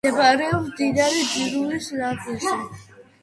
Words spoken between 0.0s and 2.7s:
მდებარეობს მდინარე ძირულის ნაპირზე.